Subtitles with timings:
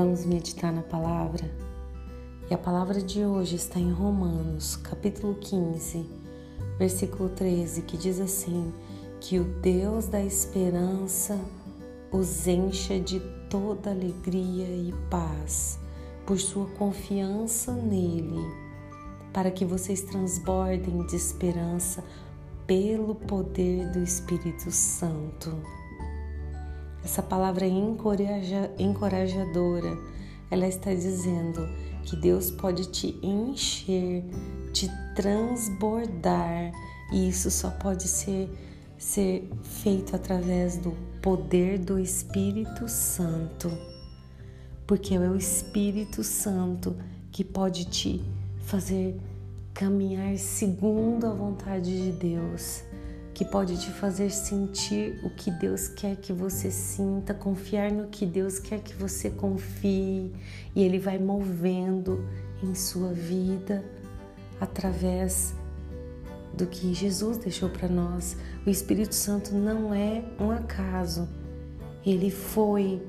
[0.00, 1.50] Vamos meditar na palavra.
[2.48, 6.08] E a palavra de hoje está em Romanos, capítulo 15,
[6.78, 8.72] versículo 13, que diz assim:
[9.20, 11.36] Que o Deus da esperança
[12.12, 13.18] os encha de
[13.50, 15.80] toda alegria e paz
[16.24, 18.46] por sua confiança nele,
[19.32, 22.04] para que vocês transbordem de esperança
[22.68, 25.60] pelo poder do Espírito Santo.
[27.08, 29.96] Essa palavra encoraja, encorajadora.
[30.50, 31.66] Ela está dizendo
[32.04, 34.24] que Deus pode te encher,
[34.74, 36.70] te transbordar,
[37.10, 38.50] e isso só pode ser,
[38.98, 40.90] ser feito através do
[41.22, 43.72] poder do Espírito Santo.
[44.86, 46.94] Porque é o Espírito Santo
[47.32, 48.22] que pode te
[48.66, 49.18] fazer
[49.72, 52.82] caminhar segundo a vontade de Deus
[53.38, 58.26] que pode te fazer sentir o que Deus quer que você sinta, confiar no que
[58.26, 60.32] Deus quer que você confie,
[60.74, 62.28] e Ele vai movendo
[62.60, 63.84] em sua vida
[64.60, 65.54] através
[66.52, 68.36] do que Jesus deixou para nós.
[68.66, 71.28] O Espírito Santo não é um acaso,
[72.04, 73.00] ele foi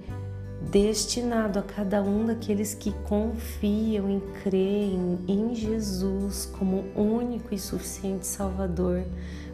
[0.69, 8.27] destinado a cada um daqueles que confiam e creem em Jesus como único e suficiente
[8.27, 9.03] Salvador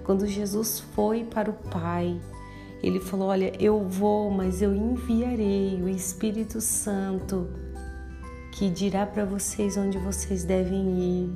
[0.06, 2.20] quando Jesus foi para o Pai,
[2.82, 7.50] ele falou: Olha, eu vou, mas eu enviarei o Espírito Santo
[8.52, 11.30] que dirá para vocês onde vocês devem ir.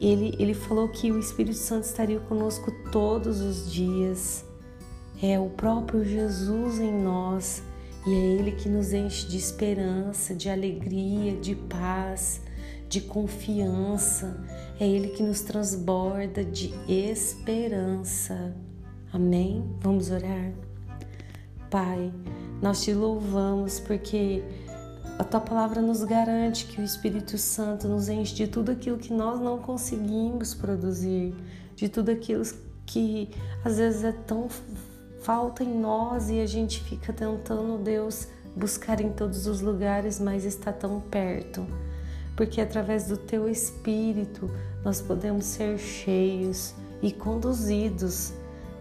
[0.00, 4.44] Ele, ele falou que o Espírito Santo estaria conosco todos os dias.
[5.22, 7.62] É o próprio Jesus em nós
[8.06, 12.40] e é Ele que nos enche de esperança, de alegria, de paz
[12.88, 14.42] de confiança,
[14.80, 18.54] é Ele que nos transborda de esperança.
[19.12, 19.64] Amém?
[19.80, 20.52] Vamos orar?
[21.70, 22.12] Pai,
[22.62, 24.42] nós te louvamos porque
[25.18, 29.12] a tua palavra nos garante que o Espírito Santo nos enche de tudo aquilo que
[29.12, 31.34] nós não conseguimos produzir,
[31.74, 32.42] de tudo aquilo
[32.86, 33.28] que
[33.64, 34.48] às vezes é tão
[35.20, 40.44] falta em nós e a gente fica tentando, Deus, buscar em todos os lugares, mas
[40.44, 41.66] está tão perto
[42.38, 44.48] porque através do teu Espírito
[44.84, 46.72] nós podemos ser cheios
[47.02, 48.32] e conduzidos.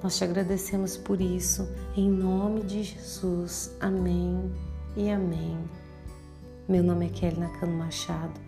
[0.03, 3.75] Nós te agradecemos por isso, em nome de Jesus.
[3.79, 4.53] Amém
[4.95, 5.57] e amém.
[6.69, 8.39] Meu nome é Kelly Nakano Machado.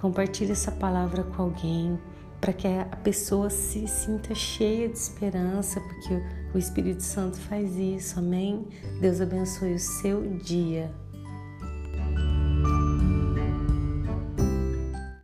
[0.00, 1.98] Compartilhe essa palavra com alguém
[2.40, 6.22] para que a pessoa se sinta cheia de esperança, porque
[6.54, 8.18] o Espírito Santo faz isso.
[8.18, 8.66] Amém?
[9.02, 10.90] Deus abençoe o seu dia.